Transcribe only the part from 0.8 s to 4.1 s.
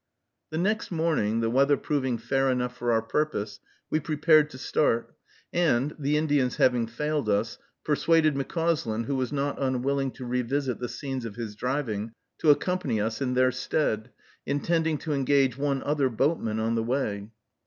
morning, the weather proving fair enough for our purpose, we